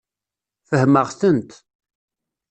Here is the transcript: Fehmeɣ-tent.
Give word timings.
Fehmeɣ-tent. 0.69 1.51